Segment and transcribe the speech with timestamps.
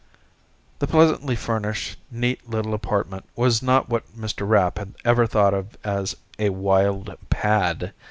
[0.79, 4.49] The pleasantly furnished, neat little apartment was not what Mr.
[4.49, 7.93] Rapp had ever thought of as a "wild pad."